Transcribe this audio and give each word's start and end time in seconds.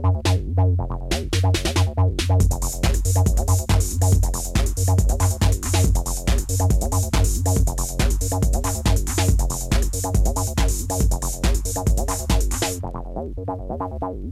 Thank 0.00 0.27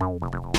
Wow, 0.00 0.18
wow, 0.20 0.30
wow. 0.32 0.53